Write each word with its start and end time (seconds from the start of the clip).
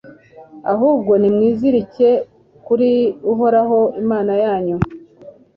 ahubwo 0.71 1.11
nimwizirike 1.21 2.09
kuri 2.65 2.91
uhoraho, 3.31 3.79
imana 4.01 4.33
yanyu 4.43 4.77